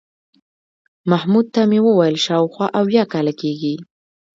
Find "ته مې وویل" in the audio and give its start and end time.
1.53-2.17